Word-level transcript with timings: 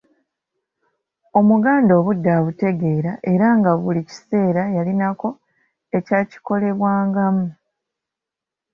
Omuganda 1.39 1.91
obudde 1.99 2.29
abutegeera 2.37 3.13
era 3.33 3.47
nga 3.57 3.71
buli 3.81 4.01
kiseera 4.09 4.63
yalinako 4.75 5.27
ekyakikolebwangamu. 5.97 7.47